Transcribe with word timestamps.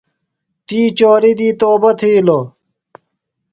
تی 0.67 0.79
چوری 0.97 1.31
دی 1.39 1.49
توبہ 1.59 1.91
تِھیلوۡ۔ 1.99 2.45